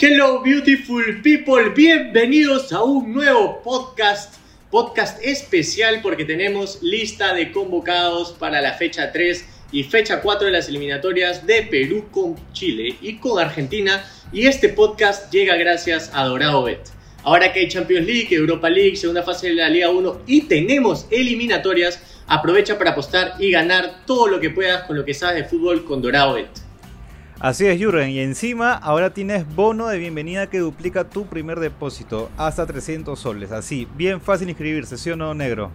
[0.00, 4.36] Hello beautiful people, bienvenidos a un nuevo podcast,
[4.70, 10.52] podcast especial porque tenemos lista de convocados para la fecha 3 y fecha 4 de
[10.52, 16.26] las eliminatorias de Perú con Chile y con Argentina y este podcast llega gracias a
[16.26, 16.90] Dorado Bet.
[17.24, 21.08] Ahora que hay Champions League, Europa League, segunda fase de la Liga 1 y tenemos
[21.10, 25.48] eliminatorias, aprovecha para apostar y ganar todo lo que puedas con lo que sabes de
[25.48, 26.67] fútbol con Dorado Bet.
[27.40, 28.10] Así es, Jurgen.
[28.10, 33.52] Y encima ahora tienes bono de bienvenida que duplica tu primer depósito hasta 300 soles.
[33.52, 35.70] Así, bien fácil inscribirse, ¿sí o no, negro?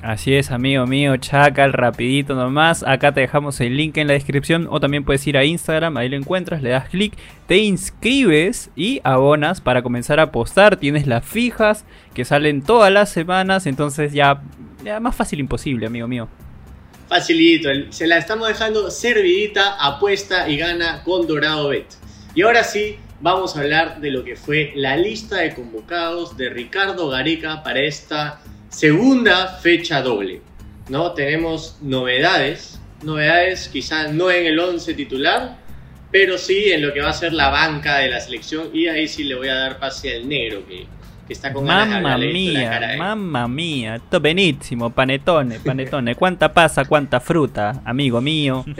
[0.00, 2.84] Así es, amigo mío, Chacal, rapidito nomás.
[2.84, 6.08] Acá te dejamos el link en la descripción o también puedes ir a Instagram, ahí
[6.08, 7.14] lo encuentras, le das clic,
[7.46, 10.76] te inscribes y abonas para comenzar a apostar.
[10.76, 14.40] Tienes las fijas que salen todas las semanas, entonces ya
[15.00, 16.28] más fácil imposible, amigo mío.
[17.10, 21.88] Facilito, se la estamos dejando servidita, apuesta y gana con Dorado Bet.
[22.36, 26.50] Y ahora sí, vamos a hablar de lo que fue la lista de convocados de
[26.50, 30.40] Ricardo Gareca para esta segunda fecha doble.
[30.88, 31.10] ¿no?
[31.10, 35.58] Tenemos novedades, novedades quizás no en el 11 titular,
[36.12, 39.08] pero sí en lo que va a ser la banca de la selección y ahí
[39.08, 40.86] sí le voy a dar pase al negro que
[41.32, 46.14] está con Mamma mía, mamma mía, esto benísimo, panetone, panetone.
[46.14, 48.64] Cuánta pasa, cuánta fruta, amigo mío.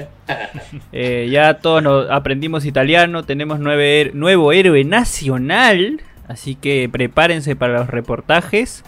[0.93, 7.79] Eh, ya todos nos aprendimos italiano, tenemos nueve, nuevo héroe nacional, así que prepárense para
[7.79, 8.85] los reportajes.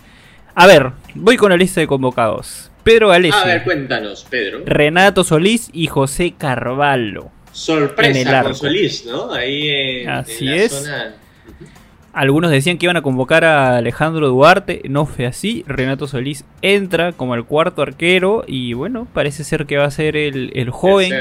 [0.55, 2.71] A ver, voy con la lista de convocados.
[2.85, 3.37] Pedro Galese.
[3.37, 4.63] A ver, cuéntanos, Pedro.
[4.65, 7.31] Renato Solís y José Carvalho.
[7.51, 9.33] Sorpresa con Solís, ¿no?
[9.33, 10.73] Ahí en, Así la es.
[10.73, 11.15] Zona
[12.13, 15.65] algunos decían que iban a convocar a Alejandro Duarte, no fue así.
[15.67, 20.17] Renato Solís entra como el cuarto arquero y bueno, parece ser que va a ser
[20.17, 21.13] el, joven.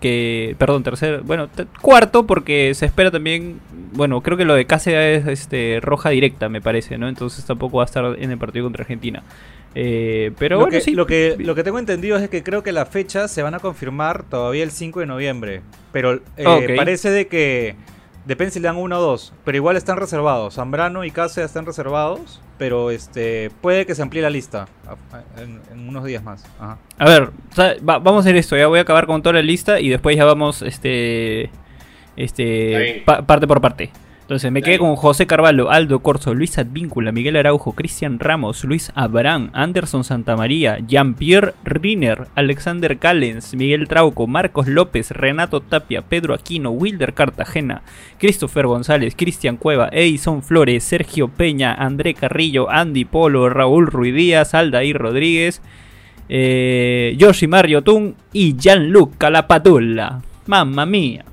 [0.00, 1.48] Que, perdón, tercer, bueno,
[1.82, 3.58] cuarto porque se espera también,
[3.94, 7.08] bueno, creo que lo de Cáceres es este, roja directa, me parece, ¿no?
[7.08, 9.24] Entonces tampoco va a estar en el partido contra Argentina.
[9.74, 10.92] Eh, pero bueno, sí.
[10.92, 13.58] Lo que, lo que tengo entendido es que creo que las fechas se van a
[13.58, 15.62] confirmar todavía el 5 de noviembre.
[15.92, 17.74] Pero eh, parece de que
[18.28, 20.56] Depende si le dan uno o dos, pero igual están reservados.
[20.56, 24.68] Zambrano y Cáceres están reservados, pero este puede que se amplíe la lista
[25.38, 26.44] en, unos días más.
[26.60, 27.30] A ver,
[27.80, 28.54] vamos a hacer esto.
[28.54, 31.48] Ya voy a acabar con toda la lista y después ya vamos este,
[32.16, 33.92] este parte por parte.
[34.28, 38.92] Entonces me quedé con José Carvalho, Aldo Corso, Luis Advíncula, Miguel Araujo, Cristian Ramos, Luis
[38.94, 46.72] Abraham, Anderson Santamaría, Jean-Pierre Riner, Alexander Callens, Miguel Trauco, Marcos López, Renato Tapia, Pedro Aquino,
[46.72, 47.80] Wilder Cartagena,
[48.18, 54.98] Christopher González, Cristian Cueva, Edison Flores, Sergio Peña, André Carrillo, Andy Polo, Raúl Ruidíaz, Aldair
[54.98, 55.62] Rodríguez,
[56.28, 60.20] eh, Yoshi Mario Tun y Jean-Luc Calapatula.
[60.44, 61.24] Mamma mía.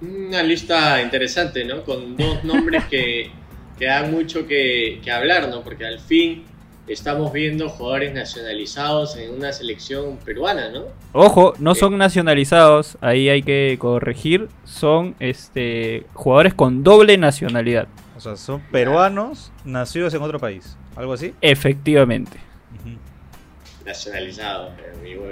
[0.00, 1.84] Una lista interesante, ¿no?
[1.84, 3.30] Con dos nombres que,
[3.78, 5.62] que dan mucho que, hablar, ¿no?
[5.62, 6.44] Porque al fin
[6.86, 10.84] estamos viendo jugadores nacionalizados en una selección peruana, ¿no?
[11.12, 17.88] Ojo, no son nacionalizados, ahí hay que corregir, son este jugadores con doble nacionalidad.
[18.16, 21.32] O sea, son peruanos nacidos en otro país, algo así.
[21.40, 22.38] Efectivamente
[23.84, 24.70] nacionalizado.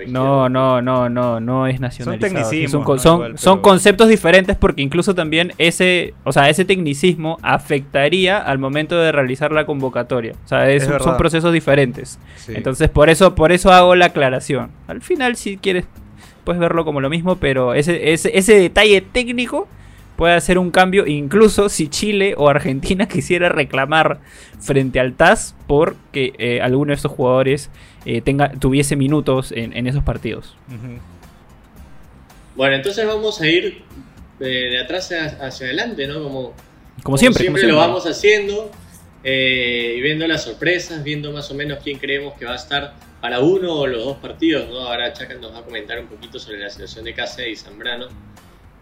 [0.07, 2.99] No, no, no, no, no es nacionalizado.
[2.99, 8.99] Son, son, conceptos diferentes porque incluso también ese, o sea, ese tecnicismo afectaría al momento
[8.99, 10.35] de realizar la convocatoria.
[10.45, 12.19] O sea, son procesos diferentes.
[12.49, 14.71] Entonces, por eso, por eso hago la aclaración.
[14.87, 15.87] Al final, si quieres,
[16.45, 19.69] puedes verlo como lo mismo, pero ese, ese, ese detalle técnico
[20.17, 24.21] puede hacer un cambio incluso si Chile o Argentina quisiera reclamar
[24.61, 27.71] frente al TAS porque eh, alguno de estos jugadores
[28.05, 30.57] eh, tenga, tuviese minutos en, esos partidos.
[32.57, 33.83] Bueno, entonces vamos a ir
[34.41, 36.23] eh, de atrás hacia, adelante, ¿no?
[36.23, 36.55] Como,
[37.03, 38.71] como, siempre, siempre, lo vamos haciendo
[39.25, 43.39] y viendo las sorpresas, viendo más o menos quién creemos que va a estar para
[43.39, 44.81] uno o los dos partidos, ¿no?
[44.81, 48.09] Ahora Chacan nos va a comentar un poquito sobre la situación de Casa y Zambrano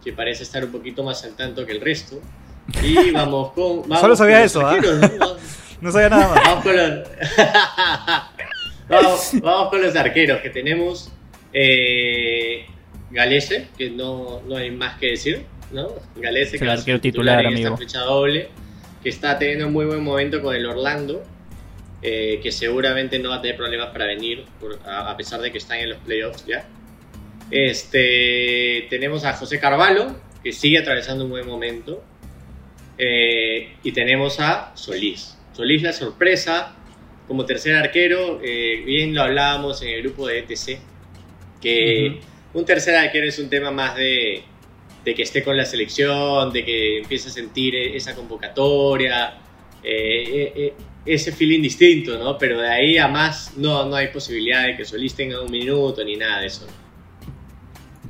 [0.02, 2.20] que parece estar un poquito más al tanto que el resto.
[2.82, 3.84] Y vamos con.
[3.99, 4.76] Solo sabía eso, ¿ah?
[5.81, 5.93] ¿no?
[5.93, 6.43] sabía nada más.
[6.44, 7.08] Vamos con los,
[8.90, 11.10] vamos, con los arqueros que tenemos.
[11.52, 12.66] Eh,
[13.10, 15.88] Galese, que no, no hay más que decir, ¿no?
[16.16, 18.48] Galese, que es el arquero titular, en esta fecha doble,
[19.02, 21.22] que está teniendo un muy buen momento con el Orlando.
[22.02, 24.46] Eh, que seguramente no va a tener problemas para venir,
[24.87, 26.66] a, a, pesar de que están en los playoffs ya.
[27.50, 32.02] Este, tenemos a José Carvalho, que sigue atravesando un buen momento.
[32.96, 35.36] Eh, y tenemos a Solís.
[35.52, 36.76] Solís la sorpresa
[37.31, 38.41] como tercer arquero.
[38.43, 40.81] Eh, bien lo hablábamos en el grupo de ETC,
[41.61, 42.19] que
[42.53, 44.43] un tercer arquero es un tema más de,
[45.05, 49.38] de que esté con la selección, de que empiece a sentir esa convocatoria,
[49.81, 50.75] eh, eh,
[51.06, 52.37] ese feeling distinto, ¿no?
[52.37, 56.03] Pero de ahí a más no, no hay posibilidad de que Solís tenga un minuto
[56.05, 56.67] ni nada de eso.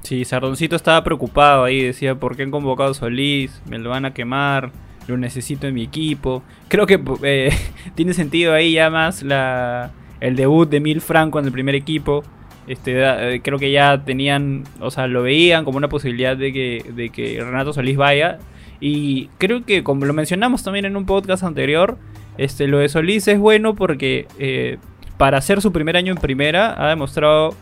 [0.03, 3.61] Sí, Sardoncito estaba preocupado ahí, decía, ¿por qué han convocado a Solís?
[3.67, 4.73] Me lo van a quemar,
[5.11, 6.43] lo necesito en mi equipo.
[6.69, 7.51] Creo que eh,
[7.95, 12.25] tiene sentido ahí ya más la, el debut de Mil Franco en el primer equipo.
[12.67, 16.85] Este, eh, creo que ya tenían, o sea, lo veían como una posibilidad de que,
[16.95, 18.39] de que Renato Solís vaya.
[18.81, 21.99] Y creo que, como lo mencionamos también en un podcast anterior,
[22.39, 24.79] este, lo de Solís es bueno porque eh,
[25.19, 27.55] para hacer su primer año en primera ha demostrado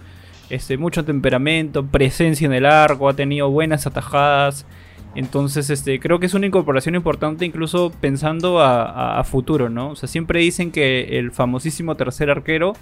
[0.50, 4.66] este, mucho temperamento, presencia en el arco, ha tenido buenas atajadas.
[5.14, 9.90] Entonces, este, creo que es una incorporación importante incluso pensando a, futuro, ¿no?
[9.90, 12.74] O sea, siempre dicen que el famosísimo tercer arquero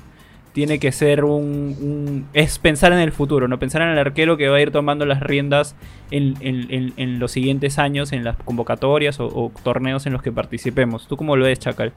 [0.52, 4.48] tiene que ser un, es pensar en el futuro, no pensar en el arquero que
[4.48, 5.76] va a ir tomando las riendas
[6.10, 11.08] en, los siguientes años, en las convocatorias o, torneos en los que participemos.
[11.08, 11.92] ¿Tú cómo lo ves, Chacal?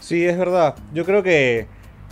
[0.00, 0.76] Sí, es verdad.
[0.92, 1.66] Yo creo que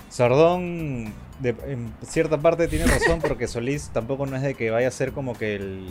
[0.08, 1.12] Sardón
[1.44, 5.12] en cierta parte tiene razón porque Solís tampoco no es de que vaya a ser
[5.12, 5.86] como que el,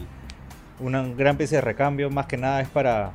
[0.79, 3.11] una gran pieza de recambio, más que nada es para,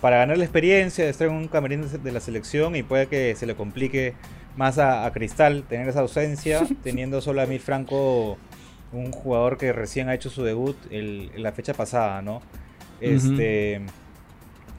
[0.00, 3.34] para ganar la experiencia de estar en un camarín de la selección y puede que
[3.36, 4.14] se le complique
[4.56, 8.38] más a, Cristal tener esa ausencia, teniendo solo a Mil Franco,
[8.92, 12.42] un jugador que recién ha hecho su debut en la fecha pasada, ¿no?
[13.00, 13.82] Este.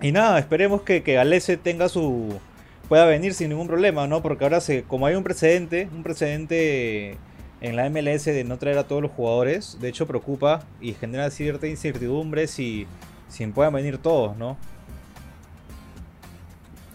[0.02, 2.40] Y nada, esperemos que, que Galese tenga su.
[2.88, 4.22] pueda venir sin ningún problema, ¿no?
[4.22, 7.18] Porque ahora se, como hay un precedente, un precedente
[7.66, 11.30] en la MLS de no traer a todos los jugadores, de hecho preocupa y genera
[11.30, 12.88] cierta incertidumbre si,
[13.30, 14.58] si puedan venir todos, ¿no?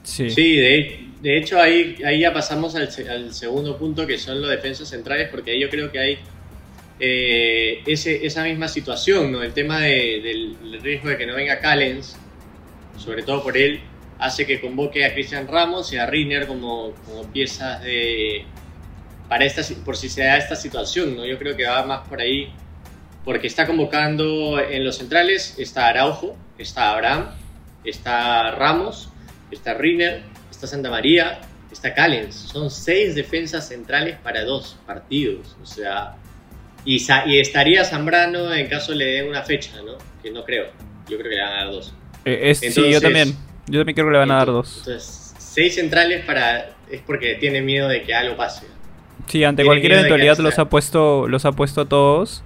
[0.02, 2.90] Sí, sí de, de hecho, ahí, ahí ya pasamos al,
[3.32, 6.18] segundo punto, que son los defensas centrales, porque ahí yo creo que hay
[6.98, 9.42] eh, ese, esa misma situación, ¿no?
[9.42, 12.16] El tema del, riesgo de que no venga Callens,
[12.96, 13.80] sobre todo por él,
[14.18, 18.44] hace que convoque a Cristian Ramos y a Riner como, como piezas de...
[19.30, 21.24] Para esta, por si se da esta situación, ¿no?
[21.24, 22.52] Yo creo que va más por ahí,
[23.24, 27.28] porque está convocando en los centrales, está Araujo, está Abraham,
[27.84, 29.08] está Ramos,
[29.52, 31.40] está Riner, está Santa María,
[31.70, 32.34] está Callens.
[32.34, 35.56] Son seis defensas centrales para dos partidos.
[35.62, 36.16] O sea,
[36.84, 36.96] y,
[37.26, 39.96] y, estaría Zambrano en caso le den una fecha, ¿no?
[40.20, 40.66] Que no creo.
[41.08, 41.94] Yo creo que le van a dar dos.
[42.24, 43.36] Eh, sí, yo también.
[43.68, 44.78] Yo también creo que le van a dar dos.
[44.78, 46.76] Entonces, seis centrales para.
[46.90, 48.66] Es porque tiene miedo de que algo pase.
[49.26, 52.42] Sí, ante cualquier eventualidad los ha puesto, los ha puesto a todos.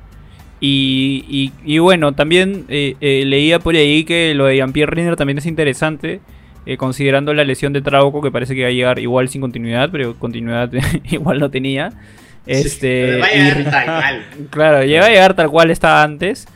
[0.61, 5.39] Y, y, bueno, también eh, eh, leía por ahí que lo de Jean-Pierre Riner también
[5.39, 6.21] es interesante.
[6.67, 9.91] Eh, considerando la lesión de Trauco, que parece que va a llegar igual sin continuidad,
[9.93, 10.71] pero continuidad
[11.11, 11.93] igual no tenía.
[12.47, 13.21] Este,
[14.51, 16.47] claro, llega a llegar tal cual estaba antes.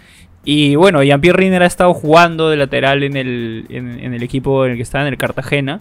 [0.44, 4.72] Y bueno, Jean-Pierre Riner ha estado jugando de lateral en el, en, el equipo en
[4.72, 5.80] el que está, en el Cartagena.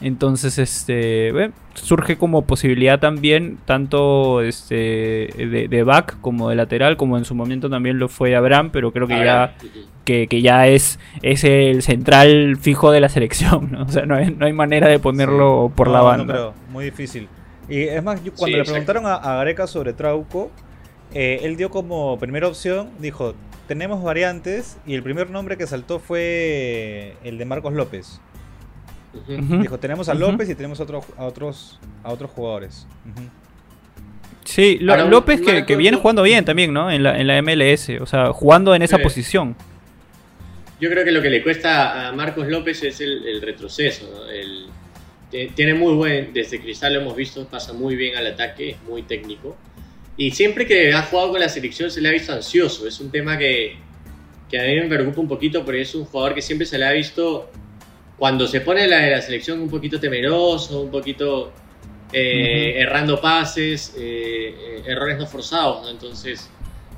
[0.00, 7.24] Entonces, este, surge como posibilidad también, tanto este, de, back como de lateral, como en
[7.24, 9.54] su momento también lo fue Abraham, pero creo que ya
[10.04, 13.82] que, ya es, es el central fijo de la selección, ¿no?
[13.82, 16.52] O sea, no hay, no hay manera de ponerlo por la banda.
[16.70, 17.28] muy difícil.
[17.68, 20.50] Y es más, cuando le preguntaron a, a, Gareca sobre Trauco,
[21.14, 23.34] eh, él dio como primera opción, dijo,
[23.68, 28.20] tenemos variantes, y el primer nombre que saltó fue el de Marcos López.
[29.26, 32.86] Dijo, tenemos a López y tenemos a, a, otros, a otros jugadores.
[34.44, 36.90] Sí, López que, viene jugando bien también, ¿no?
[36.90, 39.56] En la, en la MLS, o sea, jugando en esa posición.
[40.80, 44.30] Yo creo que lo que le cuesta a Marcos López es el, retroceso, ¿no?
[44.30, 44.66] el,
[45.30, 49.02] tiene muy buen, desde Cristal lo hemos visto, pasa muy bien al ataque, es muy
[49.02, 49.56] técnico.
[50.16, 52.86] Y siempre que ha jugado con la selección se le ha visto ansioso.
[52.86, 53.76] Es un tema que,
[54.50, 56.86] que a mí me preocupa un poquito porque es un jugador que siempre se le
[56.86, 57.50] ha visto
[58.20, 61.54] cuando se pone la de la selección un poquito temeroso, un poquito
[62.12, 66.50] eh, errando pases, eh, eh, errores no forzados, Entonces,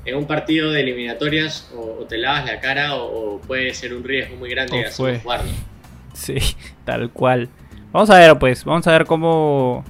[0.03, 4.35] en un partido de eliminatorias o, te lavas la cara o, puede ser un riesgo
[4.35, 5.43] muy grande de jugar.
[6.11, 6.35] Sí,
[6.83, 7.47] tal cual.
[7.93, 9.85] Vamos a ver, pues, vamos a ver cómo,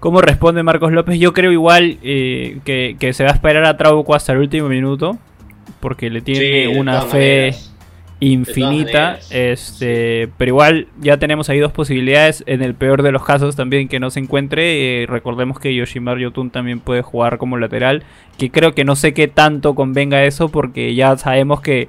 [0.00, 1.16] cómo responde Marcos López.
[1.16, 5.16] Yo creo igual que, se va a esperar a Trauco hasta el último minuto,
[5.78, 7.54] porque le tiene una fe
[8.20, 9.18] infinita.
[9.30, 12.42] Este, pero igual ya tenemos ahí dos posibilidades.
[12.46, 15.02] En el peor de los casos también que no se encuentre.
[15.02, 18.02] Eh, recordemos que Yoshimar Yotun también puede jugar como lateral.
[18.38, 20.48] Que creo que no sé qué tanto convenga eso.
[20.48, 21.88] Porque ya sabemos que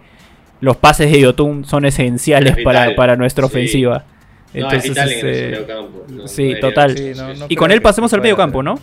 [0.62, 4.06] los pases de Yotun son esenciales para, para, nuestra ofensiva.
[4.54, 5.66] Entonces, este,
[6.26, 6.96] sí, total.
[7.50, 8.80] y con él pasemos al medio campo, ¿no?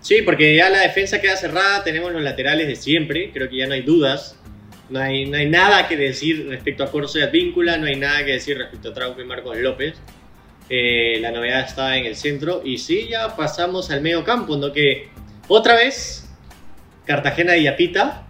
[0.00, 3.66] Sí, porque ya la defensa queda cerrada, tenemos los laterales de siempre, creo que ya
[3.66, 4.37] no hay dudas.
[4.90, 8.24] No hay, no hay nada que decir respecto a Corso y Advíncula, no hay nada
[8.24, 9.94] que decir respecto a Trauco y Marcos López.
[10.70, 12.62] Eh, la novedad está en el centro.
[12.64, 14.72] Y sí, ya pasamos al medio campo, ¿no?
[14.72, 15.08] Que
[15.48, 16.28] otra vez,
[17.06, 18.26] Cartagena de Yapita,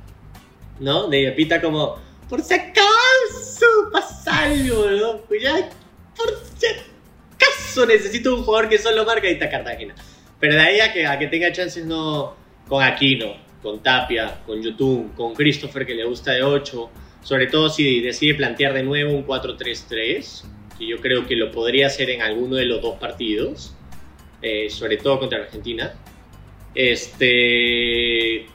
[0.81, 1.09] ¿no?
[1.09, 1.97] De Yapita como,
[2.29, 5.19] por si acaso pasa algo, ¿no?
[5.23, 5.43] Pues
[6.17, 9.95] por si acaso necesito un jugador que solo marca y está Cartagena.
[10.41, 12.37] Pero de ahí a que, a que tenga chances, no,
[12.69, 16.91] con Aquino, con Tapia, con YouTube, con Christopher que le gusta de 8,
[17.23, 20.45] sobre todo si decide plantear de nuevo un 4-3-3
[20.79, 23.75] que yo creo que lo podría hacer en alguno de los dos partidos,
[24.41, 25.93] eh, sobre todo contra Argentina.
[26.75, 28.47] Este,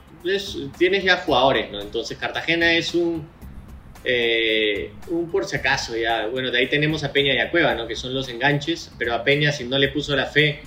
[0.78, 1.82] tienes ya jugadores, ¿no?
[1.82, 3.28] Entonces Cartagena es un,
[4.04, 6.26] eh, un por si acaso ya.
[6.26, 7.86] Bueno, de ahí tenemos a Peña y a Cueva, ¿no?
[7.86, 10.62] Que son los enganches, pero a Peña si no le puso la fe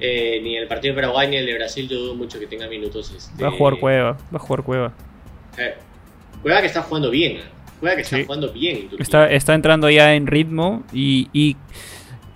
[0.00, 2.68] eh, ni el partido de Paraguay ni el de Brasil, yo dudo mucho que tenga
[2.68, 3.12] minutos.
[3.16, 4.92] Este, va a jugar Cueva, va a jugar Cueva.
[6.42, 7.40] Cueva que está jugando bien,
[7.80, 8.88] Juega que está jugando bien.
[8.98, 11.56] Está, está entrando ya en ritmo y, y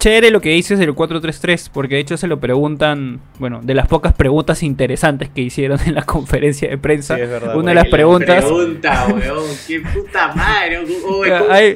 [0.01, 3.87] chévere lo que dices del 4-3-3, porque de hecho se lo preguntan, bueno, de las
[3.87, 7.17] pocas preguntas interesantes que hicieron en la conferencia de prensa.
[7.55, 8.45] una de las preguntas.
[8.45, 10.81] Pregunta, weón, qué puta madre.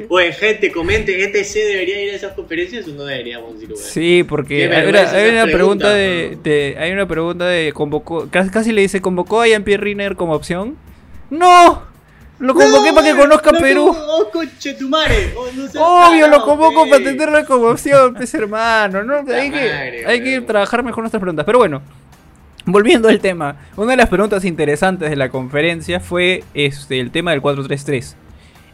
[0.08, 3.76] O, en gente comente, ¿ETC debería ir a esas conferencias o no deberíamos ir?
[3.76, 7.72] Sí, porque hay una, pregunta de, Hay una pregunta de.
[7.72, 10.76] convocó Casi, casi le dice: ¿convocó a Jean-Pierre Riner como opción?
[11.30, 11.93] ¡No!
[12.44, 13.96] Lo convoqué para que conozca Perú.
[13.96, 15.34] Oh, coche tu madre.
[15.78, 19.02] Oh, Obvio, lo convoco para tenerlo como opción, pues hermano.
[19.02, 19.24] ¿no?
[19.32, 21.46] Hay, que, hay que trabajar mejor nuestras preguntas.
[21.46, 21.80] Pero bueno,
[22.66, 23.56] volviendo al tema.
[23.76, 28.16] Una de las preguntas interesantes de la conferencia fue este, el tema del 433.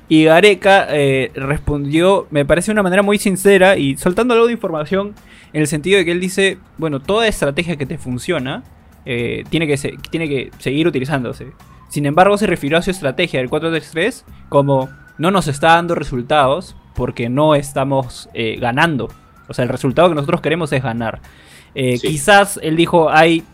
[0.09, 4.53] Y Gareca eh, respondió, me parece de una manera muy sincera y soltando algo de
[4.53, 5.15] información
[5.53, 8.65] en el sentido de que él dice, bueno, toda estrategia que te funciona
[9.07, 9.77] eh, tiene, que
[10.11, 11.53] tiene que seguir utilizándose.
[11.91, 16.77] Sin embargo, se refirió a su estrategia del 4-3-3 como no nos está dando resultados
[16.95, 19.11] porque no estamos eh, ganando.
[19.49, 21.21] O sea, el resultado que nosotros queremos es ganar.
[21.75, 23.45] Eh, quizás él dijo hay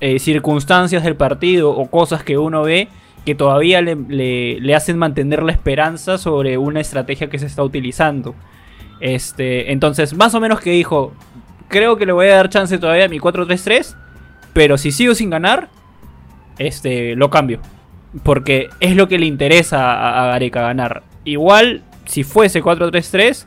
[0.00, 2.88] eh, circunstancias del partido o cosas que uno ve
[3.24, 8.34] que todavía le, hacen mantener la esperanza sobre una estrategia que se está utilizando.
[9.00, 11.14] Este, entonces, más o menos que dijo,
[11.68, 13.96] creo que le voy a dar chance todavía a mi 4-3-3,
[14.52, 15.70] pero si sigo sin ganar,
[16.58, 17.60] este, lo cambio.
[18.22, 21.02] Porque es lo que le interesa a, Gareca ganar.
[21.24, 23.46] Igual, si fuese 4-3-3,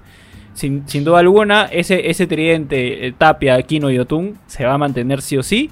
[0.54, 5.22] sin, duda alguna, ese, ese tridente eh, Tapia, Aquino y Otún se va a mantener
[5.22, 5.72] sí o sí.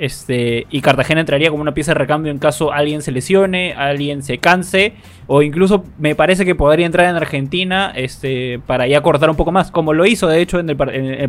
[0.00, 4.22] Este, y Cartagena entraría como una pieza de recambio en caso alguien se lesione, alguien
[4.22, 4.94] se canse,
[5.26, 9.52] o incluso me parece que podría entrar en Argentina este, para ya cortar un poco
[9.52, 10.76] más, como lo hizo de hecho en el,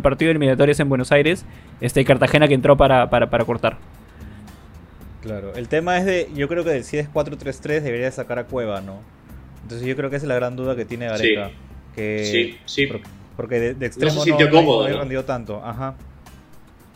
[0.00, 1.44] partido de eliminatorias en Buenos Aires,
[1.82, 3.76] este, Cartagena que entró para, para, para cortar.
[5.22, 8.80] Claro, el tema es de, yo creo que si es 4-3-3 debería sacar a Cueva,
[8.80, 9.00] ¿no?
[9.62, 11.48] Entonces yo creo que esa es la gran duda que tiene Gareca.
[11.48, 11.54] Sí,
[11.94, 12.88] que, sí, sí.
[13.36, 15.94] Porque, de, extremo no, cómodo, no, rendido tanto, ajá.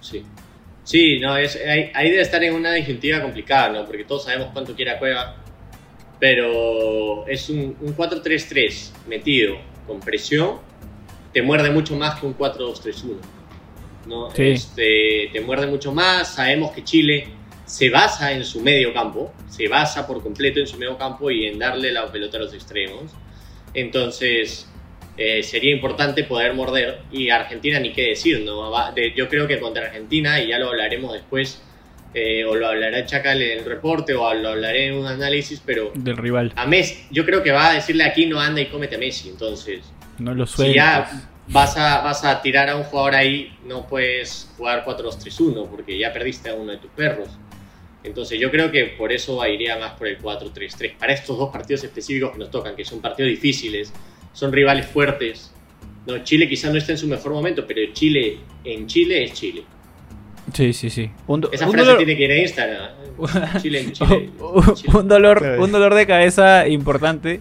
[0.00, 0.24] Sí.
[0.82, 3.86] Sí, no, es, ahí, debe estar en una disyuntiva complicada, ¿no?
[3.86, 5.36] Porque todos sabemos cuánto quiere a Cueva,
[6.18, 9.56] pero es un, un 4-3-3 metido
[9.86, 10.58] con presión,
[11.32, 13.16] te muerde mucho más que un 4-2-3-1.
[14.06, 14.30] ¿no?
[14.32, 14.42] Sí.
[14.42, 17.28] Este, te muerde mucho más, sabemos que Chile
[17.66, 21.46] se basa en su medio campo, se basa por completo en su medio campo y
[21.46, 23.12] en darle la pelota a los extremos.
[23.74, 24.68] Entonces,
[25.18, 27.00] eh, sería importante poder morder.
[27.10, 28.72] Y Argentina, ni qué decir, ¿no?
[29.14, 31.60] yo creo que contra Argentina, y ya lo hablaremos después,
[32.14, 35.92] eh, o lo hablará Chacal en el reporte, o lo hablaré en un análisis, pero.
[35.94, 36.52] Del rival.
[36.56, 39.28] A Messi, yo creo que va a decirle aquí no anda y cómete a Messi.
[39.28, 39.80] Entonces.
[40.18, 40.72] No lo sueltes.
[40.72, 41.10] Si ya
[41.48, 46.12] vas a, vas a tirar a un jugador ahí, no puedes jugar 4-2-3-1, porque ya
[46.12, 47.28] perdiste a uno de tus perros.
[48.06, 50.96] Entonces yo creo que por eso iría más por el 4-3-3.
[50.96, 53.92] Para estos dos partidos específicos que nos tocan, que son partidos difíciles,
[54.32, 55.52] son rivales fuertes.
[56.06, 59.64] No, Chile quizás no está en su mejor momento, pero Chile en Chile es Chile.
[60.52, 61.10] Sí, sí, sí.
[61.50, 62.90] Esa frase tiene que ir a Instagram.
[63.62, 64.30] Chile en Chile.
[64.94, 67.40] un, dolor, un dolor de cabeza importante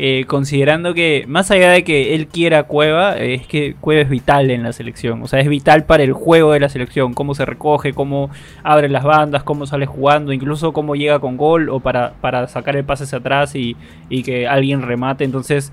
[0.00, 4.48] eh, considerando que más allá de que él quiera Cueva, es que Cueva es vital
[4.52, 7.44] en la selección, o sea, es vital para el juego de la selección, cómo se
[7.44, 8.30] recoge, cómo
[8.62, 12.76] abre las bandas, cómo sale jugando, incluso cómo llega con gol o para, para sacar
[12.76, 13.76] el pase hacia atrás y,
[14.22, 15.72] que alguien remate, entonces...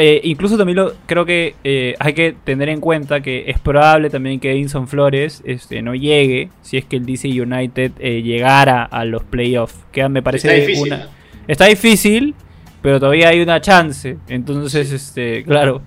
[0.00, 4.10] Eh, incluso también lo, creo que eh, hay que tener en cuenta que es probable
[4.10, 9.04] también que Edinson Flores este, no llegue si es que el DC United llegara a
[9.04, 9.74] los playoffs.
[9.90, 11.08] Que me parece está difícil, una...
[11.48, 12.36] Está difícil,
[12.82, 14.16] pero todavía hay una chance.
[14.28, 15.82] Entonces, este, claro,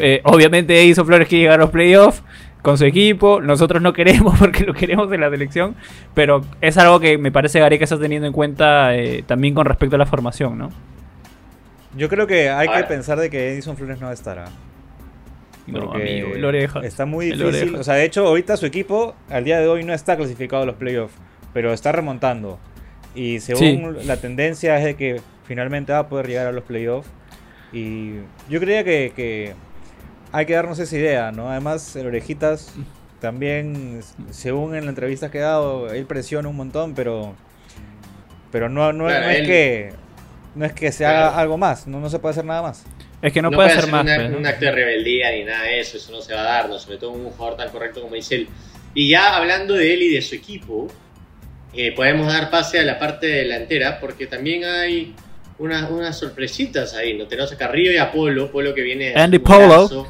[0.00, 2.22] eh, obviamente hizo Flores que llegar a los playoffs
[2.62, 3.40] con su equipo.
[3.40, 5.76] Nosotros no queremos porque lo queremos en la selección,
[6.14, 9.96] pero es algo que me parece Gareca está teniendo en cuenta eh, también con respecto
[9.96, 10.70] a la formación, ¿no?
[11.96, 14.46] Yo creo que hay que pensar de que Edison Flores no estará.
[15.66, 16.80] No, amigo, el oreja.
[16.80, 17.74] Está muy difícil.
[17.74, 20.66] O sea, de hecho, ahorita su equipo al día de hoy no está clasificado a
[20.66, 21.14] los playoffs,
[21.52, 22.58] pero está remontando.
[23.14, 27.08] Y según la tendencia es de que finalmente va a poder llegar a los playoffs.
[27.72, 28.14] Y
[28.48, 29.54] yo creía que,
[30.32, 31.50] hay que darnos esa idea, ¿no?
[31.50, 32.74] Además, el Orejitas
[33.20, 37.34] también, según en la entrevista que ha dado, él presiona un montón, pero
[38.52, 39.92] pero no, no, es que
[40.54, 42.84] no es que se haga algo más, no, no se puede hacer nada más.
[43.20, 44.04] Es que no, puede, hacer más.
[44.04, 46.68] Pues, un acto de rebeldía ni nada de eso, eso no se va a dar,
[46.68, 48.48] no, sobre todo un jugador tan correcto como dice él.
[48.94, 50.88] Y ya hablando de él y de su equipo,
[51.74, 55.14] eh, podemos dar pase a la parte delantera, porque también hay
[55.58, 57.26] unas, unas sorpresitas ahí, ¿no?
[57.26, 60.06] Tenemos a Carrillo y a Polo, Polo que viene de Andy Polo.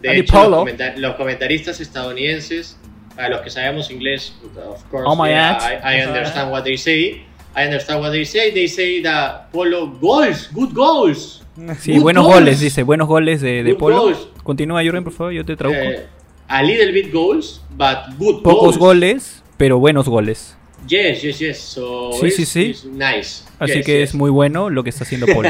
[0.00, 2.76] De hecho, Los, comentaristas estadounidenses,
[3.14, 4.34] para los que sabemos inglés,
[4.68, 7.24] of course, oh I, understand what they say.
[7.54, 8.52] I understand what they say.
[8.52, 11.44] They say that Polo goals, good goals.
[11.78, 14.12] Sí, buenos goles, dice, buenos goles de, de Polo.
[14.42, 15.82] Continúa, Jurgen, por favor, yo te traduzco.
[15.82, 16.06] Eh,
[16.48, 20.56] a little bit goals, but good Pocos goles, pero buenos goles.
[20.86, 21.58] Yes, yes, yes.
[21.58, 22.74] So sí, sí, sí.
[22.90, 23.44] nice.
[23.58, 25.48] Así que es muy bueno lo que está haciendo Polo.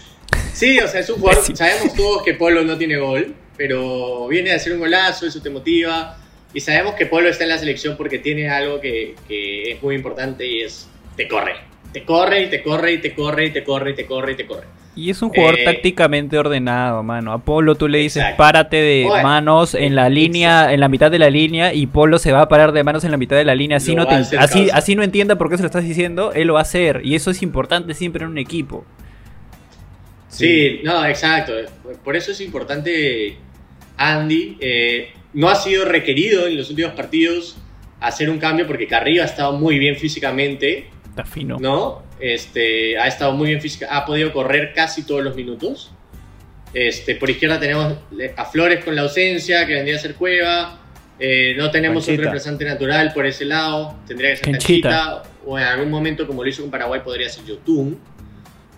[0.52, 1.44] sí, o sea, es un jugador.
[1.56, 5.50] Sabemos todos que Polo no tiene gol, pero viene a hacer un golazo, eso te
[5.50, 6.18] motiva.
[6.52, 9.96] Y sabemos que Polo está en la selección porque tiene algo que, que es muy
[9.96, 11.73] importante y es te corre.
[11.94, 14.34] Te corre y te corre y te corre y te corre y te corre y
[14.34, 14.66] te corre.
[14.96, 17.32] Y es un jugador eh, tácticamente ordenado, mano.
[17.32, 21.20] A Polo tú le dices, párate de manos en la línea, en la mitad de
[21.20, 23.54] la línea, y Polo se va a parar de manos en la mitad de la
[23.54, 23.76] línea.
[23.76, 26.60] Así, no, así, así no entienda por qué se lo estás diciendo, él lo va
[26.60, 27.00] a hacer.
[27.04, 28.84] Y eso es importante siempre en un equipo.
[30.26, 31.52] Sí, no, exacto.
[32.02, 33.36] Por eso es importante
[33.96, 34.56] Andy.
[34.58, 37.56] Eh, no ha sido requerido en los últimos partidos
[38.00, 40.88] hacer un cambio porque Carrillo ha estado muy bien físicamente.
[41.14, 41.58] Está fino.
[41.60, 42.02] ¿No?
[42.18, 45.92] Este, ha estado muy bien física, ha podido correr casi todos los minutos.
[46.72, 47.94] Este, por izquierda tenemos
[48.36, 50.80] a Flores con la ausencia, que vendría a ser Cueva.
[51.20, 53.96] Eh, no tenemos un representante natural por ese lado.
[54.08, 55.22] Tendría que ser Canchita.
[55.46, 57.96] O en algún momento, como lo hizo con Paraguay, podría ser Yotun.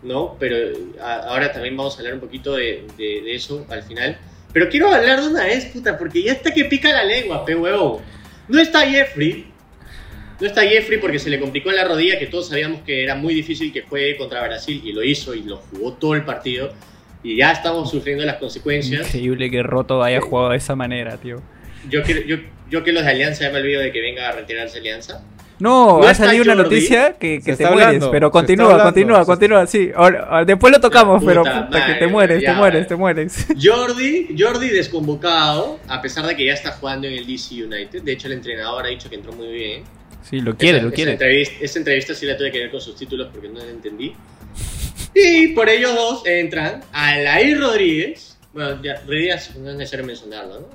[0.03, 0.37] ¿No?
[0.39, 0.57] Pero
[1.01, 2.87] ahora también vamos a hablar un poquito de,
[3.35, 4.19] eso al final.
[4.53, 7.55] Pero quiero hablar de una vez, puta, porque ya está que pica la lengua, pe
[7.55, 8.03] huevo.
[8.47, 9.47] No está Jeffrey,
[10.41, 13.15] no está Jeffrey porque se le complicó en la rodilla, que todos sabíamos que era
[13.15, 16.73] muy difícil que juegue contra Brasil y lo hizo y lo jugó todo el partido.
[17.23, 19.07] Y ya estamos sufriendo las consecuencias.
[19.07, 21.43] Increíble que Roto haya jugado de esa manera, tío.
[21.89, 22.37] Yo que, yo,
[22.71, 25.25] yo que los de Alianza ya me olvido de que venga a retirarse Alianza.
[25.59, 29.91] No, ha salido una noticia que, que te mueres, pero continúa, continúa, continúa, sí.
[30.47, 33.47] después lo tocamos, pero que te mueres, te mueres, te mueres.
[33.63, 38.03] Jordi, Jordi desconvocado, a pesar de que ya está jugando en el DC United.
[38.03, 39.85] De hecho, el entrenador ha dicho que entró muy bien.
[40.29, 41.17] Sí, lo quiere, lo quiere.
[41.61, 44.13] Esa entrevista, sí la tuve que ver con sus títulos porque no la entendí.
[45.15, 48.37] Y por ellos dos entran Alair Rodríguez.
[48.53, 50.67] Bueno, ya, Rodríguez no es necesario mencionarlo, ¿no?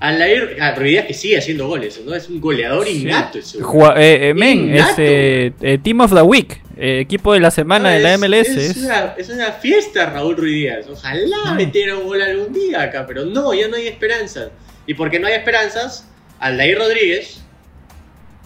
[0.00, 2.14] Alair Rodríguez que sigue haciendo goles, ¿no?
[2.14, 3.58] Es un goleador innato ese.
[3.58, 8.18] Eh, eh, men, es eh, Team of the Week, equipo de la semana de la
[8.18, 8.48] MLS.
[8.48, 13.24] Es, Una, es, una, fiesta, Raúl Ruiz Ojalá metiera un gol algún día acá, pero
[13.24, 14.50] no, ya no hay esperanzas.
[14.86, 16.06] Y porque no hay esperanzas,
[16.38, 17.43] Aldair Rodríguez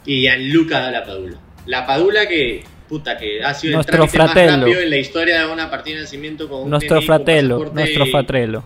[0.05, 1.39] y Gianluca La Padula.
[1.67, 5.47] La Padula que, puta, que ha sido nuestro el trámite más rápido en la historia
[5.47, 8.65] de una partida de nacimiento con un Nuestro fratello, nuestro fatrelo.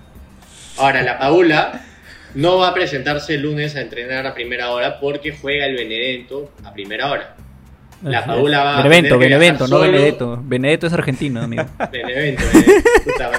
[0.79, 1.85] Ahora, La Padula
[2.35, 6.51] no va a presentarse el lunes a entrenar a primera hora porque juega el Benedetto
[6.65, 7.37] a primera hora.
[8.03, 10.41] La Padula va Benevento, a Benevento, no Benedetto.
[10.43, 11.65] Benedetto es argentino, amigo.
[11.93, 13.31] Benevento, Benedetto, puta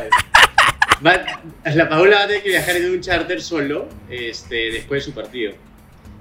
[1.01, 1.75] madre.
[1.75, 5.15] la Padula va a tener que viajar en un charter solo este, después de su
[5.15, 5.53] partido.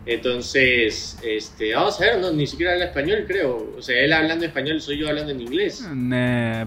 [0.05, 3.75] Entonces, este, vamos a ver, no, ni siquiera habla español, creo.
[3.79, 5.87] O sea, él hablando español, soy yo hablando en inglés.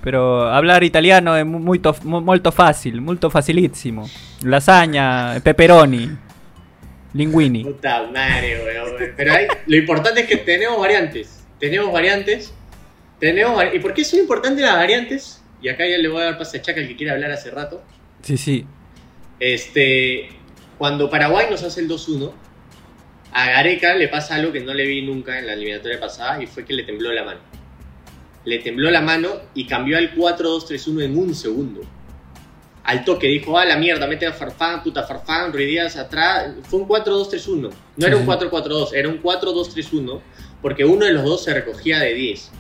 [0.02, 4.10] pero hablar italiano es muy, muy fácil, muy facilísimo.
[4.42, 6.12] Lasaña, pepperoni,
[7.14, 7.66] linguini.
[7.66, 9.14] Puta madre, weón.
[9.18, 9.34] Pero
[9.66, 11.46] lo importante es que tenemos variantes.
[11.60, 12.54] Tenemos variantes.
[13.20, 15.42] Tenemos ¿Y por qué son importantes las variantes?
[15.62, 17.52] Y acá ya le voy a dar pase a Chaca, el que quiere hablar hace
[17.52, 17.84] rato.
[18.22, 18.66] Sí, sí.
[19.40, 20.30] Este,
[20.78, 22.32] cuando Paraguay nos hace el 2-1
[23.38, 26.48] a Gareca le pasa algo que no le vi nunca en la eliminatoria pasada y
[26.48, 27.42] fue que le tembló la mano.
[28.46, 31.82] Le tembló la mano y cambió al 4-2-3-1 en un segundo.
[32.86, 36.54] Al toque dijo, ah, la mierda, mete a Farfán, puta Farfán, Ruidías atrás.
[36.64, 37.72] Fue un 4-2-3-1.
[37.98, 40.22] No era un 4-4-2, era un 4-2-3-1
[40.62, 42.52] porque uno de los dos se recogía de 10.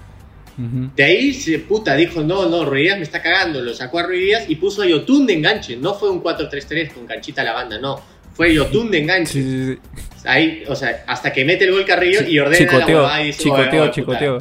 [0.57, 3.61] De ahí se puta dijo, no, no, Ruidías me está cagando.
[3.61, 5.77] Lo sacó a Ruidías y puso a Yotun de enganche.
[5.77, 8.14] No fue un 4-3-3 con canchita a la banda, no.
[8.35, 9.77] Fue Yotun de enganche.
[10.25, 13.43] Ahí, o sea, hasta que mete el gol Carrillo y ordena chicoteo, la y dice,
[13.43, 14.37] chicoteo, chicoteo.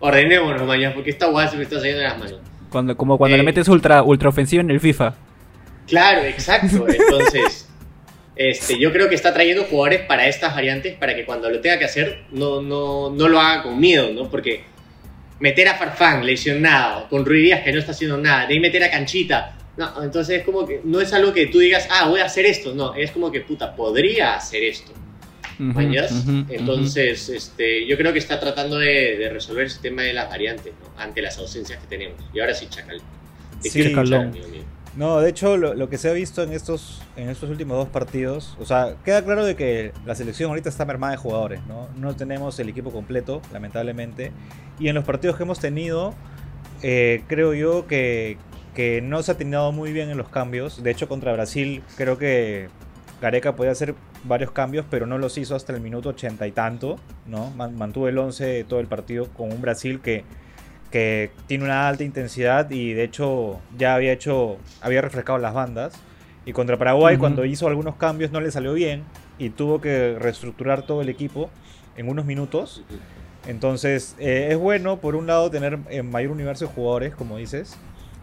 [0.00, 2.40] Ordenémonos mañana porque esta guay se me está saliendo de las manos.
[2.70, 5.14] Cuando, como cuando le eh, metes ultra, ultra ofensivo en el FIFA.
[5.86, 6.86] Claro, exacto.
[6.88, 7.68] Entonces,
[8.34, 11.78] este, yo creo que está trayendo jugadores para estas variantes para que cuando lo tenga
[11.78, 14.28] que hacer no, no, no lo haga con miedo, ¿no?
[14.28, 14.64] Porque
[15.38, 18.90] meter a Farfán lesionado, con Ruidías que no está haciendo nada, de ahí meter a
[18.90, 19.55] Canchita.
[19.76, 22.46] No, entonces es como que no es algo que tú digas, ah, voy a hacer
[22.46, 22.74] esto.
[22.74, 24.92] No, es como que, puta, podría hacer esto.
[25.58, 31.00] Entonces, este, yo creo que está tratando de, resolver ese tema de las variantes, ¿no?
[31.00, 32.18] Ante las ausencias que tenemos.
[32.32, 33.00] Y ahora sí, Chacal.
[33.60, 33.94] Sí,
[34.96, 38.56] no, de hecho, lo, que se ha visto en estos, en estos últimos dos partidos,
[38.58, 41.88] o sea, queda claro de que la selección ahorita está mermada de jugadores, ¿no?
[41.96, 44.32] No tenemos el equipo completo, lamentablemente.
[44.78, 46.14] Y en los partidos que hemos tenido,
[46.82, 48.38] eh, creo yo que,
[48.76, 50.82] que no se ha tenido muy bien en los cambios.
[50.84, 52.68] De hecho, contra Brasil, creo que
[53.20, 56.96] Gareca podía hacer varios cambios, pero no los hizo hasta el minuto ochenta y tanto,
[57.26, 57.50] ¿no?
[57.50, 60.24] Mantuvo el 11 todo el partido con un Brasil que
[60.90, 65.94] que tiene una alta intensidad y de hecho ya había hecho, había refrescado las bandas.
[66.44, 69.02] Y contra Paraguay, cuando hizo algunos cambios, no le salió bien
[69.36, 71.50] y tuvo que reestructurar todo el equipo
[71.96, 72.84] en unos minutos.
[73.48, 77.76] Entonces, eh, es bueno, por un lado, tener en mayor universo de jugadores, como dices.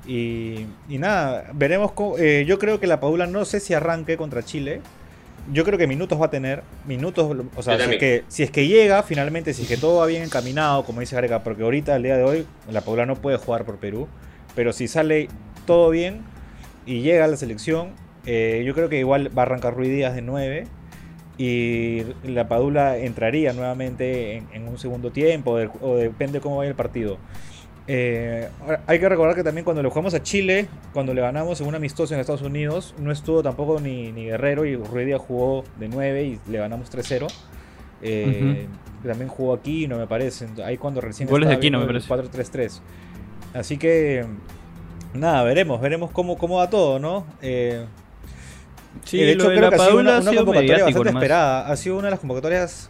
[0.06, 1.92] Y, nada, veremos.
[2.20, 4.82] Eh, yo creo que la Paula no sé si arranque contra Chile
[5.52, 6.64] yo creo que minutos va a tener.
[6.86, 10.00] Minutos, o sea, si es, que, si es, que, llega finalmente, si es que todo
[10.00, 13.16] va bien encaminado, como dice Gareca, porque ahorita, el día de hoy, la Paula no
[13.16, 14.08] puede jugar por Perú.
[14.56, 15.28] Pero si sale
[15.66, 16.22] todo bien
[16.86, 17.90] y llega a la selección,
[18.26, 20.68] eh, yo creo que igual va a arrancar Ruiz Díaz de 9
[21.38, 27.18] y la Padula entraría nuevamente en, un segundo tiempo, o depende cómo vaya el partido.
[27.88, 28.48] Eh,
[28.88, 31.76] hay que recordar que también cuando le jugamos a Chile, cuando le ganamos en un
[31.76, 36.40] amistoso en Estados Unidos, no estuvo tampoco ni, Guerrero y Ruidia jugó de 9 y
[36.50, 37.28] le ganamos 3-0.
[38.02, 38.68] Eh,
[39.06, 40.48] también jugó aquí, no me parece.
[40.64, 42.08] Ahí cuando recién Goles de aquí, no me parece.
[42.08, 42.80] 4-3-3.
[43.54, 44.26] Así que,
[45.14, 47.26] nada, veremos, veremos cómo, cómo va todo, ¿no?
[47.42, 47.86] Eh,
[49.04, 51.68] sí, de hecho, creo que ha sido una, convocatoria bastante esperada.
[51.68, 52.90] Ha sido una de las convocatorias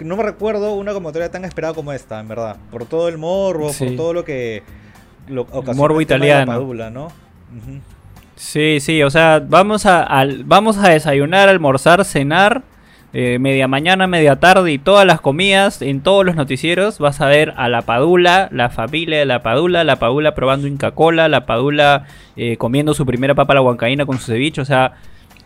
[0.00, 2.56] no me recuerdo una convocatoria tan esperada como esta, en verdad.
[2.70, 4.62] Por todo el morbo, por todo lo que.
[5.28, 6.90] Lo, morbo italiano.
[6.90, 7.12] ¿no?
[8.36, 12.62] Sí, sí, o sea, vamos a, vamos a desayunar, almorzar, cenar.
[13.18, 17.26] Eh, media mañana, media tarde y todas las comidas en todos los noticieros vas a
[17.26, 21.46] ver a la Padula, la familia de la Padula, la Padula probando Inca Cola, la
[21.46, 22.04] Padula
[22.36, 24.96] eh, comiendo su primera papa a la huancaína con su ceviche, o sea,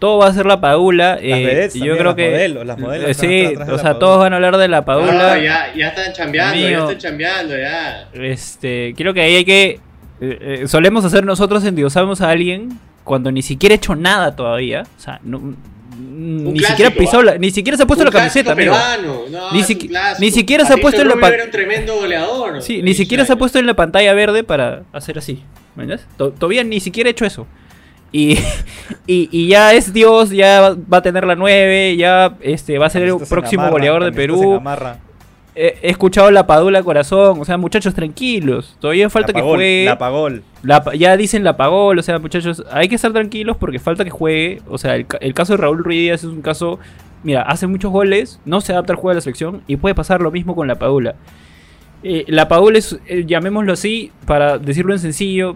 [0.00, 1.18] todo va a ser la Padula.
[1.20, 2.30] Eh, yo creo que.
[2.30, 5.38] Modelos, las modelos sí, o sea, todos van a hablar de la Padula.
[5.38, 8.08] ya, ya están chambeando, ya están chambeando, ya.
[8.14, 9.78] Este, creo que ahí hay que.
[10.22, 14.82] Eh, eh, solemos hacer nosotros endiosamos a alguien cuando ni siquiera ha hecho nada todavía.
[14.98, 15.54] O sea, no,
[15.98, 18.74] ni siquiera pisó la, ni siquiera se ha puesto la camiseta, amigo.
[19.30, 19.58] No, ni,
[20.18, 22.62] ni, siquiera se ha puesto en la pantalla.
[22.62, 25.42] Sí, ni siquiera se ha puesto en la pantalla verde para hacer así.
[25.76, 25.86] ¿Me
[26.16, 27.46] Todavía ni siquiera ha hecho eso.
[29.06, 32.90] Y, y, ya es Dios, ya va a tener la 9, ya este, va a
[32.90, 34.60] ser el próximo goleador de Perú.
[35.54, 38.76] He, escuchado la Padula Corazón, o sea, muchachos tranquilos.
[38.80, 39.84] Todavía falta que juegue.
[39.84, 40.42] La Pagol.
[40.96, 44.62] ya dicen la Pagol, o sea, muchachos, hay que estar tranquilos porque falta que juegue.
[44.68, 46.78] O sea, el, caso de Raúl Ruiz es un caso.
[47.22, 50.22] Mira, hace muchos goles, no se adapta al juego de la selección y puede pasar
[50.22, 51.16] lo mismo con la Padula.
[52.02, 55.54] Eh, la Paul es, eh, llamémoslo así, para decirlo en sencillo,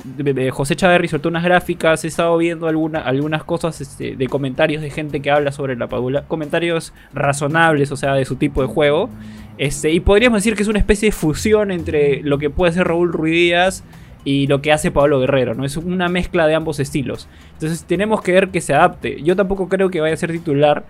[0.50, 4.90] José Chaverri soltó unas gráficas, he estado viendo alguna, algunas cosas este, de comentarios de
[4.90, 9.08] gente que habla sobre la Padula, comentarios razonables, o sea, de su tipo de juego,
[9.56, 12.88] este, y podríamos decir que es una especie de fusión entre lo que puede ser
[12.88, 13.82] Raúl Ruidías
[14.24, 15.64] y lo que hace Pablo Guerrero, ¿no?
[15.64, 17.28] Es una mezcla de ambos estilos.
[17.54, 19.22] Entonces tenemos que ver que se adapte.
[19.22, 20.84] Yo tampoco creo que vaya a ser titular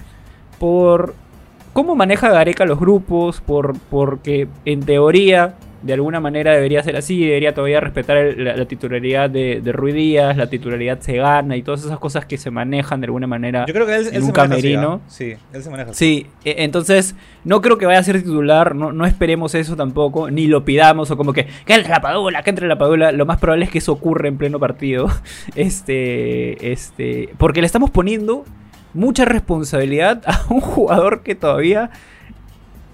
[0.59, 1.15] por
[1.75, 7.27] cómo maneja Gareca los grupos, por, porque en teoría de alguna manera debería ser así,
[7.27, 11.85] debería todavía respetar la, titularidad de, de Rui Díaz, la titularidad se gana y todas
[11.85, 15.03] esas cosas que se manejan de alguna manera Yo creo que él, en un camerino.
[15.05, 15.09] ¿ah?
[15.09, 18.93] Sí, él se maneja Sí, e, entonces no creo que vaya a ser titular, no,
[18.93, 22.49] no esperemos eso tampoco, ni lo pidamos o como que que entre la padula, que
[22.49, 25.09] entre la padula, lo más probable es que eso ocurra en pleno partido.
[25.55, 28.45] Este, este, porque le estamos poniendo
[28.95, 31.91] mucha responsabilidad a un jugador que todavía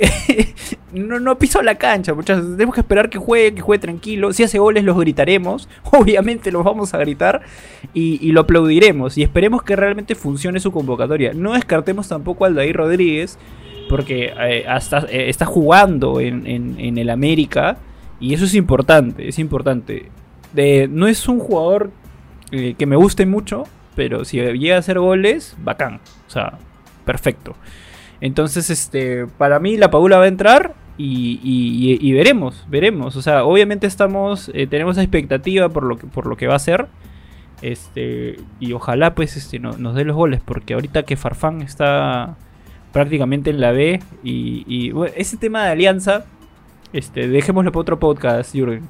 [0.94, 2.44] no, no pisó la cancha, muchachos.
[2.52, 4.32] Tenemos que esperar que juegue, que juegue tranquilo.
[4.32, 5.68] Si hace goles, los gritaremos.
[5.92, 7.42] Obviamente los vamos a gritar
[7.92, 9.18] y, lo aplaudiremos.
[9.18, 11.32] Y esperemos que realmente funcione su convocatoria.
[11.34, 13.38] No descartemos tampoco al David Rodríguez,
[13.88, 16.46] porque eh, hasta, eh, está jugando en,
[16.78, 17.78] el América.
[18.18, 20.10] Y eso es importante, es importante.
[20.90, 21.90] no es un jugador
[22.52, 23.64] eh, que me guste mucho,
[24.00, 26.00] pero si llega a hacer goles, bacán.
[26.26, 26.54] O sea,
[27.04, 27.54] perfecto.
[28.22, 33.16] Entonces, este, para mí la Paula va a entrar y, veremos, veremos.
[33.16, 36.58] O sea, obviamente estamos, eh, tenemos expectativa por lo que, por lo que va a
[36.58, 36.86] ser.
[37.60, 42.38] Este, y ojalá pues este, nos dé los goles, porque ahorita que Farfán está
[42.92, 46.24] prácticamente en la B y, ese tema de alianza,
[46.94, 48.88] este, dejémoslo para otro podcast, Jürgen.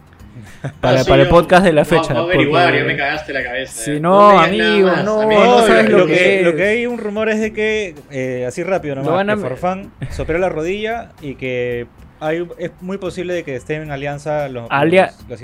[0.81, 2.13] Para, para el podcast de la fecha.
[2.13, 3.83] No, averiguar, ya me cagaste la cabeza.
[3.83, 7.53] Si no, amigo, no, no, sabes lo, que, Lo que hay un rumor es de
[7.53, 11.87] que, eh, así rápido nomás, que Farfán soperó la rodilla y que
[12.21, 14.69] hay, es muy posible de que estén en Alianza los,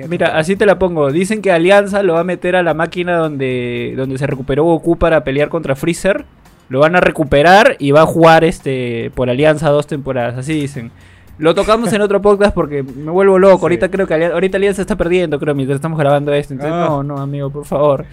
[0.08, 1.10] Mira, así te la pongo.
[1.10, 4.98] Dicen que Alianza lo va a meter a la máquina donde, donde se recuperó Goku
[4.98, 6.26] para pelear contra Freezer.
[6.68, 10.36] Lo van a recuperar y va a jugar este por Alianza dos temporadas.
[10.36, 10.90] Así dicen.
[11.38, 13.66] Lo tocamos en otro podcast porque me vuelvo loco.
[13.66, 16.54] Ahorita creo que ahorita Alianza está perdiendo, creo, mientras estamos grabando esto.
[16.54, 16.86] Entonces, ah.
[16.88, 18.06] no, no, amigo, por favor.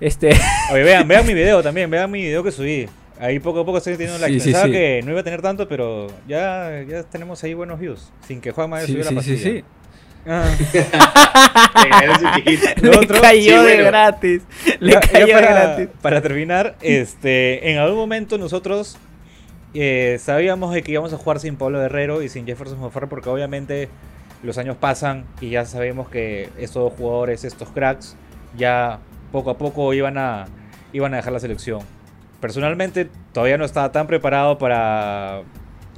[0.00, 0.30] Este.
[0.72, 2.88] Oye, vean, vean mi video también, vean mi video que subí.
[3.20, 5.66] Ahí poco a poco estoy teniendo la sí, Pensaba que no iba a tener tanto,
[5.66, 8.12] pero ya, ya tenemos ahí buenos views.
[8.26, 9.38] Sin que Juanma haya subido la pastilla.
[9.38, 9.64] Sí, sí, sí.
[10.24, 10.44] Ah.
[12.80, 14.42] Le cayó de gratis.
[14.78, 15.88] Le cayó para, gratis.
[16.00, 18.98] Para terminar, este, en algún momento nosotros
[19.80, 23.88] eh, sabíamos que íbamos a jugar sin Pablo Guerrero y sin Jefferson Mofarra porque obviamente
[24.42, 28.16] los años pasan y ya sabemos que estos dos jugadores, estos cracks,
[28.56, 29.00] ya
[29.32, 30.46] poco a poco iban a,
[30.92, 31.80] iban a dejar la selección
[32.40, 35.42] personalmente todavía no estaba tan preparado para,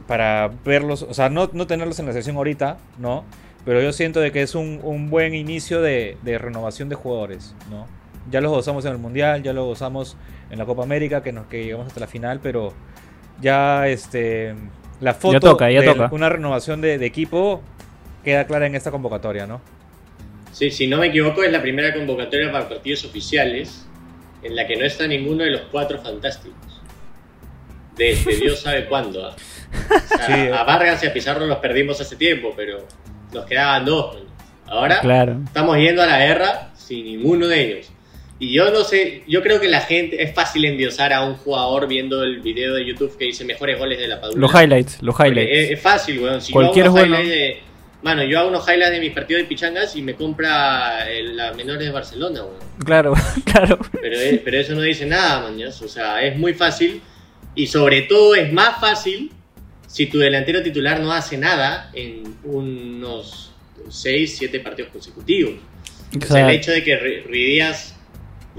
[0.06, 3.24] para verlos, o sea, no, no tenerlos en la selección ahorita, ¿no?
[3.64, 7.54] Pero yo siento de que es un, un buen inicio de, de, renovación de jugadores,
[7.70, 7.86] ¿no?
[8.30, 10.16] Ya los gozamos en el Mundial, ya los gozamos
[10.50, 12.72] en la Copa América, que, nos, que llegamos hasta la final, pero
[13.40, 14.54] ya este
[15.00, 17.62] la foto de una renovación de, de, equipo
[18.22, 19.60] queda clara en esta convocatoria, ¿no?
[20.52, 23.86] Sí, si no me equivoco, es la primera convocatoria para partidos oficiales
[24.42, 26.80] en la que no está ninguno de los cuatro fantásticos.
[27.96, 29.26] Desde Dios sabe cuándo.
[29.26, 29.36] ¿ah?
[30.58, 32.86] A Vargas y a Pizarro los perdimos hace tiempo, pero
[33.32, 34.18] nos quedaban dos.
[34.66, 35.00] Ahora
[35.46, 37.92] estamos yendo a la guerra sin ninguno de ellos.
[38.40, 41.86] Y yo no sé, yo creo que la gente es fácil endiosar a un jugador
[41.86, 44.40] viendo el video de YouTube que dice mejores goles de la Padula.
[44.40, 45.70] Los highlights, los highlights.
[45.72, 46.40] Es, fácil, weón.
[46.40, 47.18] Si Cualquier bueno.
[47.18, 47.60] de,
[48.02, 51.84] Mano, yo hago unos highlights de mis partidos de pichangas y me compra la menores
[51.84, 52.56] de Barcelona, weón.
[52.82, 53.12] Claro,
[53.44, 53.78] claro.
[54.00, 55.80] Pero, pero eso no dice nada, mañas.
[55.82, 57.02] O sea, es muy fácil.
[57.54, 59.32] Y sobre todo es más fácil
[59.86, 63.52] si tu delantero titular no hace nada en unos
[63.88, 65.54] 6, 7 partidos consecutivos.
[66.16, 67.99] O sea, el hecho de que Ruidías,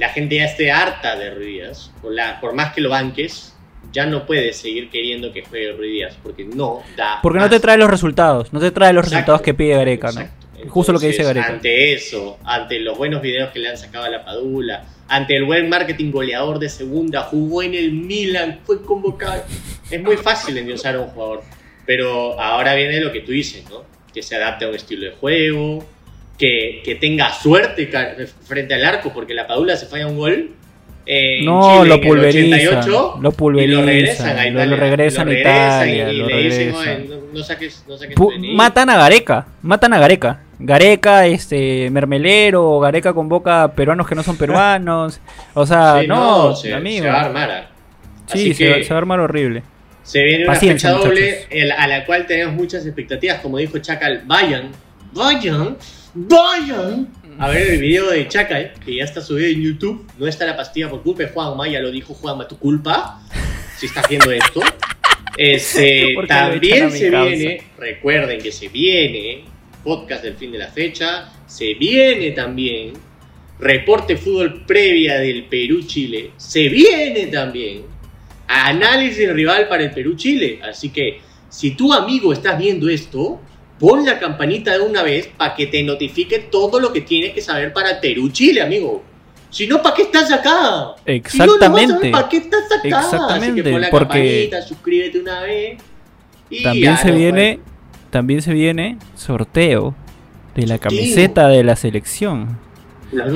[0.02, 2.12] la gente ya esté harta de Ruidías, por,
[2.42, 3.54] por más que lo banques,
[3.92, 7.20] ya no puedes seguir queriendo que juegue Ruiz Díaz, porque no da.
[7.22, 10.28] Porque no te trae los resultados, no te trae los resultados que pide Gareca, ¿no?
[10.70, 11.50] Justo lo que dice Gareca.
[11.50, 15.44] Ante eso, ante los buenos videos que le han sacado a la Padula, ante el
[15.44, 19.44] buen marketing goleador de segunda, jugó en el Milan, fue convocado.
[19.92, 21.44] es muy fácil endiosar a un jugador,
[21.86, 23.84] pero ahora viene lo que tú dices, ¿no?
[24.12, 25.86] Que se adapte a un estilo de juego,
[26.38, 27.90] que, que tenga suerte
[28.44, 30.52] frente al arco, porque la Padula se falla un gol
[31.44, 32.90] no, lo pulverizan.
[33.22, 34.54] Lo pulverizan.
[34.54, 36.14] Lo regresan a Italia.
[36.14, 37.06] Lo regresan.
[37.34, 38.16] no, saques, no saques
[38.54, 39.48] matan a Gareca.
[39.62, 40.42] Matan a Gareca.
[40.60, 45.20] Gareca, este, mermelero, Gareca convoca peruanos que no son peruanos.
[45.54, 47.04] O sea, no, se, amigo.
[47.04, 47.70] Se va a armar.
[48.28, 49.64] Sí, se, va a armar horrible.
[50.04, 53.42] Se viene una fecha doble a la cual tenemos muchas expectativas.
[53.42, 54.72] Como dijo Chacal, vayan,
[55.14, 55.78] vayan,
[56.14, 60.08] vayan a ver el video de Chacal, que ya está subido en YouTube.
[60.18, 63.22] No está la pastilla por culpa de Juanma, ya lo dijo Juanma, tu culpa,
[63.78, 64.62] si estás haciendo esto.
[65.38, 69.46] Este, también se viene, recuerden que se viene
[69.84, 72.94] podcast del fin de la fecha, se viene también
[73.60, 77.84] reporte fútbol previa del Perú-Chile, se viene también
[78.48, 80.60] análisis rival para el Perú-Chile.
[80.64, 83.42] Así que si tu amigo estás viendo esto,
[83.82, 87.42] pon la campanita de una vez para que te notifique todo lo que tienes que
[87.42, 89.04] saber para Perú Chile, amigo.
[89.50, 90.96] Si no, ¿para qué estás acá?
[91.04, 92.06] Exactamente.
[92.06, 92.88] Si ¿para qué estás acá?
[92.88, 93.46] Exactamente.
[93.48, 95.82] Así que pon la porque campanita, suscríbete una vez.
[96.52, 97.60] Y también se viene,
[98.12, 99.96] también se viene sorteo
[100.56, 102.60] de la camiseta de la selección.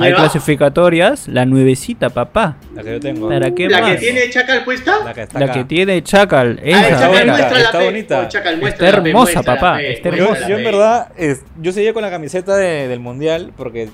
[0.00, 2.56] Hay clasificatorias, la nuevecita, papá.
[2.74, 3.28] La que yo tengo.
[3.28, 5.04] ¿Para qué ¿La que tiene Chacal puesta?
[5.04, 6.60] La que, está la que tiene Chacal.
[6.62, 8.22] Esa, ah, Chacal muestra está bonita.
[8.22, 9.82] está hermosa, papá.
[9.82, 10.48] Está hermosa.
[10.48, 13.90] Yo, en verdad, es, yo seguía con la camiseta de, del mundial porque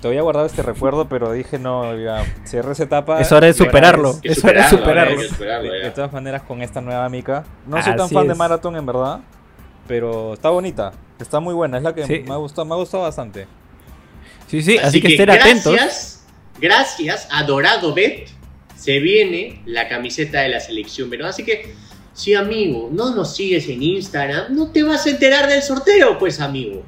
[0.00, 3.20] te había guardado este recuerdo, pero dije no, ya, cierre esa etapa.
[3.20, 4.16] Es hora de superarlo.
[4.22, 5.20] Es, hora de superarlo.
[5.20, 7.44] de, todas maneras, con esta nueva mica.
[7.66, 9.20] No soy tan fan de Marathon, en verdad,
[9.86, 10.92] pero está bonita.
[11.18, 11.76] Está muy buena.
[11.76, 13.46] Es la que me, ha gustado, me ha gustado bastante.
[14.50, 16.18] Sí, sí, así, que, estén gracias, atentos.
[16.60, 18.28] Gracias a Dorado Bet
[18.76, 21.74] se viene la camiseta de la selección pero Así que
[22.12, 26.40] Si amigo, no nos sigues en Instagram, no te vas a enterar del sorteo, pues
[26.40, 26.82] amigo.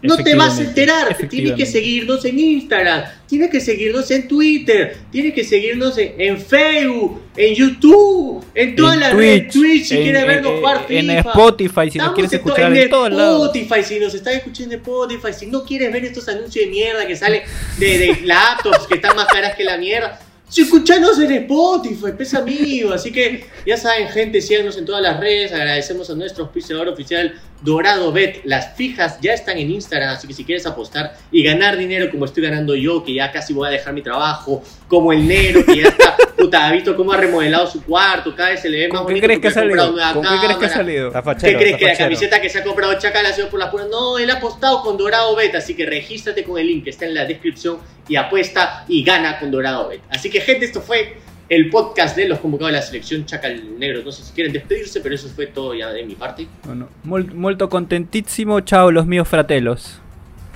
[0.00, 4.96] No te vas a enterar, tienes que seguirnos en Instagram, tienes que seguirnos en Twitter,
[5.10, 10.52] tienes que seguirnos en, Facebook, en YouTube, en todas las redes, Twitch si quieres vernos
[10.58, 13.56] jugar En Spotify si nos quieres escuchar en, todos lados.
[13.56, 17.04] Spotify si nos estás escuchando en Spotify, si no quieres ver estos anuncios de mierda
[17.04, 17.42] que salen
[17.78, 22.40] de, de laptops que están más caras que la mierda si escuchanos en Spotify, pesa
[22.42, 22.92] mío.
[22.92, 25.52] Así que ya saben, gente, síganos en todas las redes.
[25.52, 28.40] Agradecemos a nuestro auspiciador oficial Dorado Bet.
[28.44, 32.24] Las fijas ya están en Instagram, así que si quieres apostar y ganar dinero como
[32.24, 35.82] estoy ganando yo, que ya casi voy a dejar mi trabajo, como el negro, que
[35.82, 38.88] ya está, puta, ha visto cómo ha remodelado su cuarto, cada vez se le ve
[38.88, 39.20] más bonito.
[39.20, 39.94] ¿Qué crees que ha salido?
[40.14, 41.12] ¿Con qué crees que ha salido?
[41.12, 43.84] ¿Qué crees que la camiseta que se ha comprado Chacal ha sido por la pura?
[43.90, 47.06] No, él ha apostado con Dorado Bet, así que regístrate con el link que está
[47.06, 50.00] en la descripción y apuesta y gana con Dorado Bet.
[50.10, 51.16] Así que, gente, esto fue
[51.48, 54.02] el podcast de los convocados de la selección Chacal Negro.
[54.04, 56.46] No sé si quieren despedirse, pero eso fue todo ya de mi parte.
[56.64, 58.60] Bueno, molto contentísimo.
[58.60, 60.00] Chao, los míos fratelos.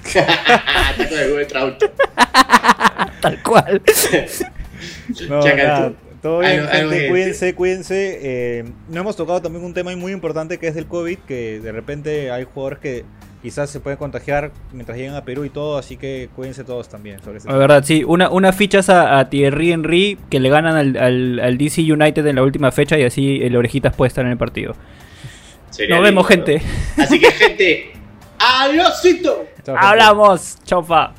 [3.20, 3.82] Tal cual.
[5.14, 8.18] Chacal, todo bien, gente, cuídense, cuídense.
[8.22, 11.72] Eh, no hemos tocado también un tema muy importante que es del COVID, que de
[11.72, 13.04] repente hay jugadores que
[13.42, 17.20] quizás se pueden contagiar mientras llegan a Perú y todo, así que cuídense todos también.
[17.22, 21.59] Sobre La verdad, sí, una, una fichas a, Thierry Henry que le ganan al, al,
[21.59, 24.74] DC United en la última fecha y así el Orejitas puede estar en el partido.
[25.88, 26.62] Nos vemos, gente.
[26.96, 27.92] Así que, gente,
[28.38, 29.46] adiósito.
[29.66, 31.12] Hablamos, chaufa.